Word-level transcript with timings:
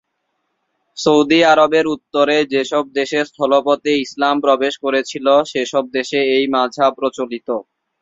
Saudi 0.97 1.39
আরবের 1.51 1.85
উত্তরে 1.95 2.37
যে 2.53 2.61
সব 2.71 2.85
দেশে 2.97 3.19
স্থলপথে 3.29 3.91
ইসলাম 4.05 4.35
প্রবেশ 4.45 4.73
করেছিল 4.83 5.27
সে 5.51 5.61
সব 5.73 5.83
দেশে 5.97 6.19
এই 6.35 6.45
মাযহাব 6.53 6.91
প্রচলিত। 6.99 7.47